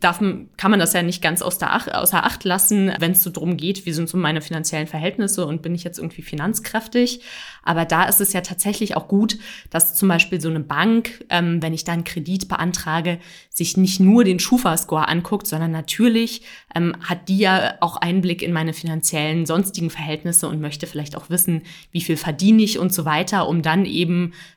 [0.00, 3.22] darf, kann man das ja nicht ganz aus der Ach, außer Acht lassen, wenn es
[3.22, 7.20] so drum geht, wie sind so meine finanziellen Verhältnisse und bin ich jetzt irgendwie finanzkräftig.
[7.62, 9.38] Aber da ist es ja tatsächlich auch gut,
[9.70, 13.18] dass zum Beispiel so eine Bank, ähm, wenn ich da einen Kredit beantrage,
[13.48, 16.42] sich nicht nur den Schufa-Score anguckt, sondern natürlich
[16.74, 21.30] ähm, hat die ja auch Einblick in meine finanziellen sonstigen Verhältnisse und möchte vielleicht auch
[21.30, 23.99] wissen, wie viel verdiene ich und so weiter, um dann eben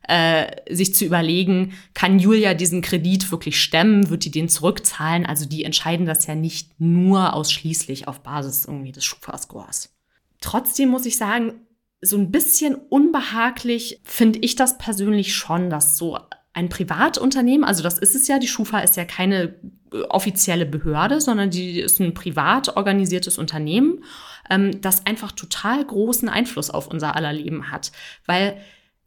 [0.07, 5.25] äh, sich zu überlegen, kann Julia diesen Kredit wirklich stemmen, wird die den zurückzahlen?
[5.25, 9.93] Also die entscheiden das ja nicht nur ausschließlich auf Basis irgendwie des Schufa-Scores.
[10.41, 11.53] Trotzdem muss ich sagen,
[12.01, 16.19] so ein bisschen unbehaglich finde ich das persönlich schon, dass so
[16.53, 19.55] ein Privatunternehmen, also das ist es ja, die Schufa ist ja keine
[19.91, 24.03] äh, offizielle Behörde, sondern die ist ein privat organisiertes Unternehmen,
[24.49, 27.91] ähm, das einfach total großen Einfluss auf unser aller Leben hat.
[28.25, 28.57] Weil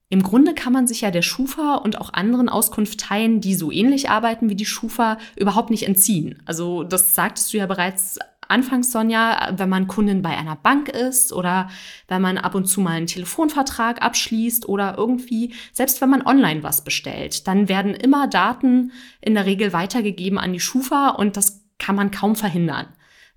[0.08, 4.08] im Grunde kann man sich ja der Schufa und auch anderen Auskunfteien, die so ähnlich
[4.08, 6.40] arbeiten wie die Schufa, überhaupt nicht entziehen.
[6.44, 11.32] Also das sagtest du ja bereits anfangs, Sonja, wenn man Kundin bei einer Bank ist
[11.32, 11.68] oder
[12.06, 16.62] wenn man ab und zu mal einen Telefonvertrag abschließt oder irgendwie, selbst wenn man online
[16.62, 21.64] was bestellt, dann werden immer Daten in der Regel weitergegeben an die Schufa und das
[21.78, 22.86] kann man kaum verhindern.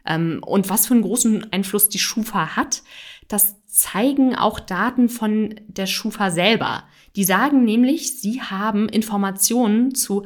[0.05, 2.83] Ähm, und was für einen großen Einfluss die Schufa hat,
[3.29, 6.83] das zeigen auch Daten von der Schufa selber.
[7.15, 10.25] Die sagen nämlich, sie haben Informationen zu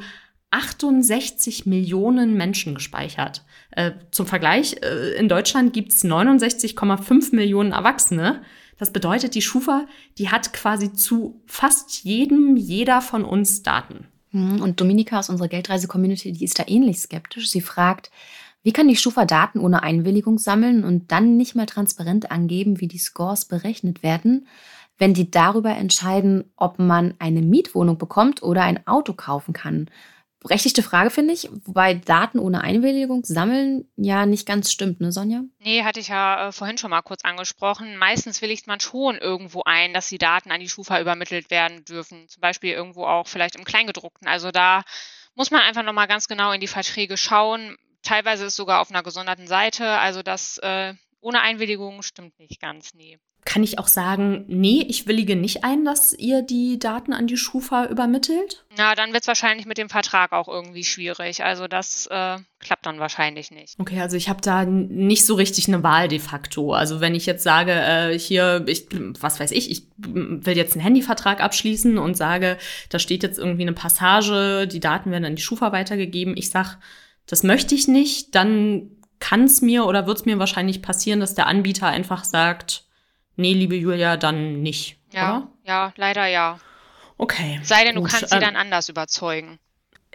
[0.50, 3.44] 68 Millionen Menschen gespeichert.
[3.72, 8.42] Äh, zum Vergleich, äh, in Deutschland gibt es 69,5 Millionen Erwachsene.
[8.78, 9.86] Das bedeutet, die Schufa,
[10.18, 14.06] die hat quasi zu fast jedem, jeder von uns Daten.
[14.30, 17.50] Mhm, und Dominika aus unserer Geldreise-Community, die ist da ähnlich skeptisch.
[17.50, 18.10] Sie fragt,
[18.64, 22.88] wie kann die Schufa Daten ohne Einwilligung sammeln und dann nicht mal transparent angeben, wie
[22.88, 24.48] die Scores berechnet werden,
[24.98, 29.88] wenn die darüber entscheiden, ob man eine Mietwohnung bekommt oder ein Auto kaufen kann?
[30.44, 31.48] berechtigte Frage, finde ich.
[31.64, 35.42] Wobei Daten ohne Einwilligung sammeln ja nicht ganz stimmt, ne, Sonja?
[35.58, 37.96] Nee, hatte ich ja äh, vorhin schon mal kurz angesprochen.
[37.96, 42.28] Meistens willigt man schon irgendwo ein, dass die Daten an die Schufa übermittelt werden dürfen.
[42.28, 44.28] Zum Beispiel irgendwo auch vielleicht im Kleingedruckten.
[44.28, 44.82] Also da
[45.34, 47.76] muss man einfach nochmal ganz genau in die Verträge schauen.
[48.04, 49.86] Teilweise ist sogar auf einer gesonderten Seite.
[49.98, 55.06] Also das äh, ohne Einwilligung stimmt nicht ganz, nee kann ich auch sagen, nee, ich
[55.06, 58.64] willige nicht ein, dass ihr die Daten an die Schufa übermittelt?
[58.76, 61.44] Na, dann wird es wahrscheinlich mit dem Vertrag auch irgendwie schwierig.
[61.44, 63.78] Also das äh, klappt dann wahrscheinlich nicht.
[63.78, 66.72] Okay, also ich habe da nicht so richtig eine Wahl de facto.
[66.72, 68.86] Also wenn ich jetzt sage, äh, hier, ich,
[69.20, 72.56] was weiß ich, ich will jetzt einen Handyvertrag abschließen und sage,
[72.88, 76.36] da steht jetzt irgendwie eine Passage, die Daten werden an die Schufa weitergegeben.
[76.36, 76.78] Ich sag,
[77.26, 81.34] das möchte ich nicht, dann kann es mir oder wird es mir wahrscheinlich passieren, dass
[81.34, 82.84] der Anbieter einfach sagt,
[83.36, 84.98] nee, liebe Julia, dann nicht.
[85.12, 85.48] Ja, oder?
[85.64, 86.58] ja, leider ja.
[87.16, 87.60] Okay.
[87.62, 89.58] Sei denn, du kannst sie ähm, dann anders überzeugen.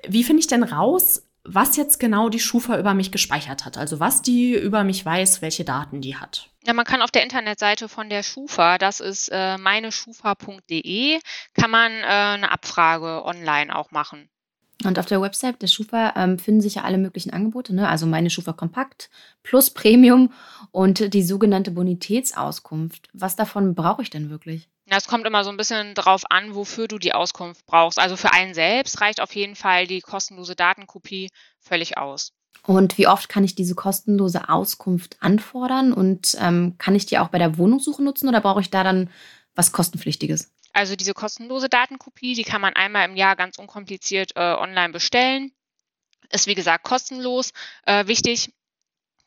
[0.08, 3.78] Wie finde ich denn raus, was jetzt genau die Schufa über mich gespeichert hat?
[3.78, 6.50] Also was die über mich weiß, welche Daten die hat?
[6.65, 11.19] Ja, man kann auf der Internetseite von der Schufa, das ist äh, meineschufa.de,
[11.54, 14.30] kann man äh, eine Abfrage online auch machen.
[14.86, 17.89] Und auf der Website der Schufa ähm, finden sich ja alle möglichen Angebote, ne?
[17.89, 19.10] also meine Schufa Kompakt
[19.44, 20.32] plus Premium
[20.72, 23.10] und die sogenannte Bonitätsauskunft.
[23.12, 24.70] Was davon brauche ich denn wirklich?
[24.89, 28.00] Ja, es kommt immer so ein bisschen drauf an, wofür du die Auskunft brauchst.
[28.00, 32.32] Also für einen selbst reicht auf jeden Fall die kostenlose Datenkopie völlig aus.
[32.65, 35.94] Und wie oft kann ich diese kostenlose Auskunft anfordern?
[35.94, 39.10] Und ähm, kann ich die auch bei der Wohnungssuche nutzen oder brauche ich da dann
[39.56, 40.52] was kostenpflichtiges?
[40.80, 45.52] Also diese kostenlose Datenkopie, die kann man einmal im Jahr ganz unkompliziert äh, online bestellen.
[46.30, 47.52] Ist wie gesagt kostenlos.
[47.86, 48.54] Äh, wichtig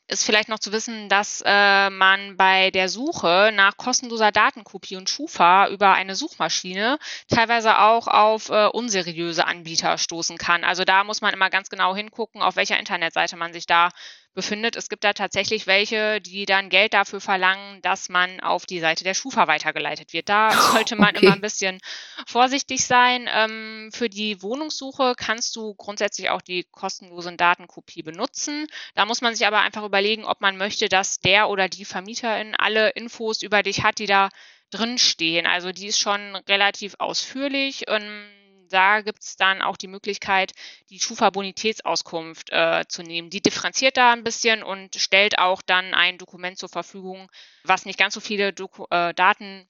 [0.07, 5.11] ist vielleicht noch zu wissen, dass äh, man bei der Suche nach kostenloser Datenkopie und
[5.11, 10.63] Schufa über eine Suchmaschine teilweise auch auf äh, unseriöse Anbieter stoßen kann.
[10.63, 13.89] Also da muss man immer ganz genau hingucken, auf welcher Internetseite man sich da
[14.33, 14.75] befindet.
[14.75, 19.03] Es gibt da tatsächlich welche, die dann Geld dafür verlangen, dass man auf die Seite
[19.03, 20.29] der Schufa weitergeleitet wird.
[20.29, 21.25] Da sollte man okay.
[21.25, 21.79] immer ein bisschen
[22.25, 23.29] vorsichtig sein.
[23.31, 28.67] Ähm, für die Wohnungssuche kannst du grundsätzlich auch die kostenlose Datenkopie benutzen.
[28.95, 32.55] Da muss man sich aber einfach überlegen, ob man möchte, dass der oder die Vermieterin
[32.55, 34.29] alle Infos über dich hat, die da
[34.71, 35.45] drin stehen.
[35.45, 37.83] Also die ist schon relativ ausführlich.
[37.87, 38.25] Ähm,
[38.69, 40.53] da gibt es dann auch die Möglichkeit,
[40.89, 43.29] die Schufa-Bonitätsauskunft äh, zu nehmen.
[43.29, 47.29] Die differenziert da ein bisschen und stellt auch dann ein Dokument zur Verfügung,
[47.63, 49.67] was nicht ganz so viele Doku äh, Daten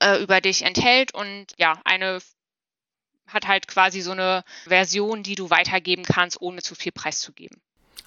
[0.00, 2.20] äh, über dich enthält und ja, eine
[3.26, 7.60] hat halt quasi so eine Version, die du weitergeben kannst, ohne zu viel preiszugeben.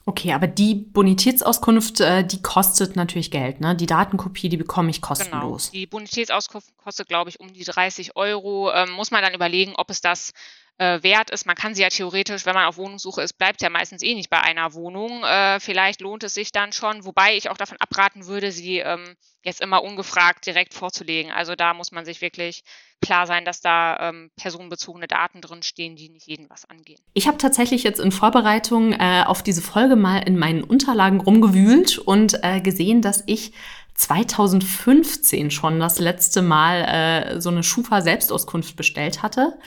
[0.06, 3.74] Okay, aber die Bonitätsauskunft, äh, die kostet natürlich Geld, ne?
[3.74, 5.72] Die Datenkopie, die bekomme ich kostenlos.
[5.72, 5.80] Genau.
[5.80, 8.72] Die Bonitätsauskunft kostet, glaube ich, um die 30 Euro.
[8.74, 10.34] Ähm, muss man dann überlegen, ob es das
[10.78, 11.46] äh, wert ist.
[11.46, 14.30] Man kann sie ja theoretisch, wenn man auf Wohnungssuche ist, bleibt ja meistens eh nicht
[14.30, 15.24] bei einer Wohnung.
[15.24, 19.16] Äh, vielleicht lohnt es sich dann schon, wobei ich auch davon abraten würde, sie ähm,
[19.44, 21.32] jetzt immer ungefragt direkt vorzulegen.
[21.32, 22.64] Also da muss man sich wirklich
[23.02, 27.00] klar sein, dass da ähm, personenbezogene Daten drinstehen, die nicht jeden was angehen.
[27.14, 31.98] Ich habe tatsächlich jetzt in Vorbereitung äh, auf diese Folge mal in meinen Unterlagen rumgewühlt
[31.98, 33.54] und äh, gesehen, dass ich
[33.96, 39.60] 2015 schon das letzte Mal äh, so eine Schufa-Selbstauskunft bestellt hatte.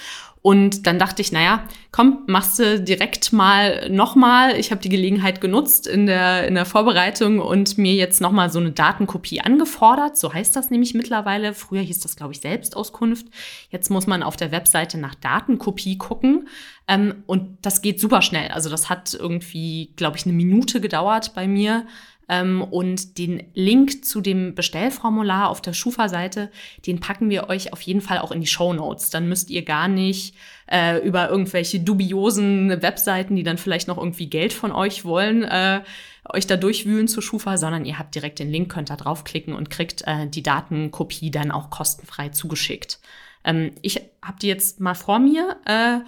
[0.43, 4.57] Und dann dachte ich, naja, komm, machst du direkt mal nochmal.
[4.59, 8.61] Ich habe die Gelegenheit genutzt in der, in der Vorbereitung und mir jetzt nochmal so
[8.61, 10.17] eine Datenkopie angefordert.
[10.17, 11.53] So heißt das nämlich mittlerweile.
[11.53, 13.27] Früher hieß das, glaube ich, Selbstauskunft.
[13.71, 16.49] Jetzt muss man auf der Webseite nach Datenkopie gucken.
[16.87, 18.51] Ähm, und das geht super schnell.
[18.53, 21.87] Also das hat irgendwie, glaube ich, eine Minute gedauert bei mir.
[22.29, 26.51] Ähm, und den Link zu dem Bestellformular auf der Schufa-Seite,
[26.87, 29.11] den packen wir euch auf jeden Fall auch in die Show Notes.
[29.11, 30.35] Dann müsst ihr gar nicht
[30.71, 35.83] äh, über irgendwelche dubiosen Webseiten, die dann vielleicht noch irgendwie Geld von euch wollen, äh,
[36.29, 39.71] euch da durchwühlen zur Schufa, sondern ihr habt direkt den Link, könnt da draufklicken und
[39.71, 42.99] kriegt äh, die Datenkopie dann auch kostenfrei zugeschickt.
[43.45, 45.99] Ähm, ich habe die jetzt mal vor mir äh,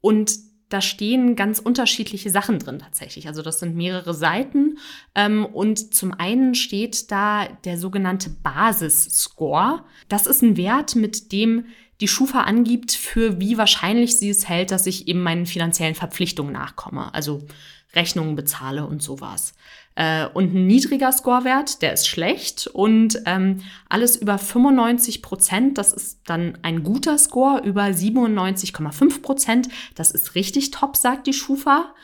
[0.00, 3.28] und da stehen ganz unterschiedliche Sachen drin tatsächlich.
[3.28, 4.78] Also das sind mehrere Seiten.
[5.14, 9.84] Ähm, und zum einen steht da der sogenannte Basisscore.
[10.08, 11.66] Das ist ein Wert, mit dem
[12.00, 16.52] die Schufa angibt, für wie wahrscheinlich sie es hält, dass ich eben meinen finanziellen Verpflichtungen
[16.52, 17.14] nachkomme.
[17.14, 17.46] Also
[17.94, 19.54] Rechnungen bezahle und sowas.
[19.96, 22.68] Äh, und ein niedriger Scorewert, der ist schlecht.
[22.68, 27.62] Und ähm, alles über 95 Prozent, das ist dann ein guter Score.
[27.64, 31.94] Über 97,5 Prozent, das ist richtig top, sagt die Schufa.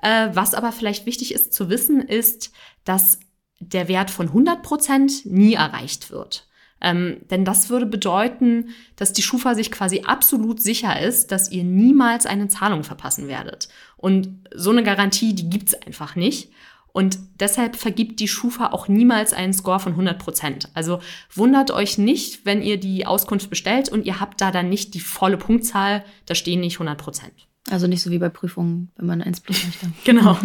[0.00, 2.52] Äh, was aber vielleicht wichtig ist zu wissen, ist,
[2.84, 3.18] dass
[3.58, 6.46] der Wert von 100 Prozent nie erreicht wird.
[6.80, 11.64] Ähm, denn das würde bedeuten, dass die Schufa sich quasi absolut sicher ist, dass ihr
[11.64, 13.68] niemals eine Zahlung verpassen werdet.
[13.98, 16.50] Und so eine Garantie, die gibt's einfach nicht.
[16.92, 20.68] Und deshalb vergibt die Schufa auch niemals einen Score von 100 Prozent.
[20.74, 21.00] Also
[21.32, 25.00] wundert euch nicht, wenn ihr die Auskunft bestellt und ihr habt da dann nicht die
[25.00, 27.46] volle Punktzahl, da stehen nicht 100 Prozent.
[27.68, 29.86] Also nicht so wie bei Prüfungen, wenn man eins plus möchte.
[30.04, 30.36] Genau.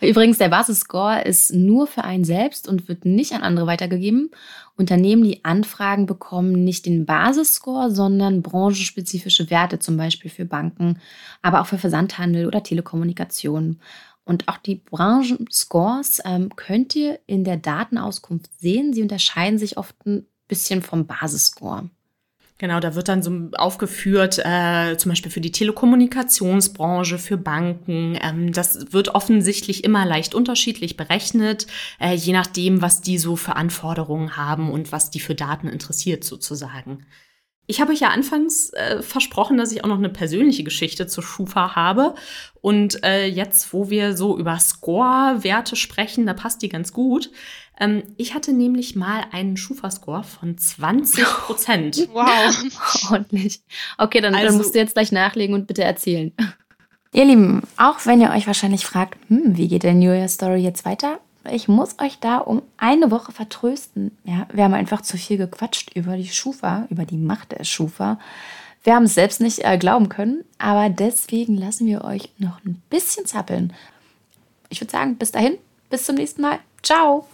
[0.00, 4.30] Übrigens, der Basisscore ist nur für einen selbst und wird nicht an andere weitergegeben.
[4.76, 10.98] Unternehmen, die Anfragen bekommen, nicht den Basisscore, sondern branchenspezifische Werte, zum Beispiel für Banken,
[11.42, 13.80] aber auch für Versandhandel oder Telekommunikation.
[14.24, 18.92] Und auch die Branchenscores ähm, könnt ihr in der Datenauskunft sehen.
[18.92, 21.90] Sie unterscheiden sich oft ein bisschen vom Basisscore.
[22.62, 28.16] Genau, da wird dann so aufgeführt, äh, zum Beispiel für die Telekommunikationsbranche, für Banken.
[28.22, 31.66] Ähm, das wird offensichtlich immer leicht unterschiedlich berechnet,
[31.98, 36.22] äh, je nachdem, was die so für Anforderungen haben und was die für Daten interessiert
[36.22, 37.04] sozusagen.
[37.66, 41.22] Ich habe euch ja anfangs äh, versprochen, dass ich auch noch eine persönliche Geschichte zur
[41.22, 42.14] Schufa habe.
[42.60, 47.30] Und äh, jetzt, wo wir so über Score-Werte sprechen, da passt die ganz gut.
[47.78, 52.08] Ähm, ich hatte nämlich mal einen Schufa-Score von 20 Prozent.
[52.12, 53.10] wow.
[53.10, 53.62] Ordentlich.
[53.96, 56.32] Okay, dann, also, dann musst du jetzt gleich nachlegen und bitte erzählen.
[57.12, 60.60] Ihr Lieben, auch wenn ihr euch wahrscheinlich fragt, hm, wie geht der New Year Story
[60.60, 61.20] jetzt weiter?
[61.50, 64.16] Ich muss euch da um eine Woche vertrösten.
[64.24, 68.18] Ja, wir haben einfach zu viel gequatscht über die Schufa, über die Macht der Schufa.
[68.84, 72.82] Wir haben es selbst nicht äh, glauben können, aber deswegen lassen wir euch noch ein
[72.90, 73.72] bisschen zappeln.
[74.68, 75.58] Ich würde sagen, bis dahin,
[75.90, 76.58] bis zum nächsten Mal.
[76.82, 77.26] Ciao!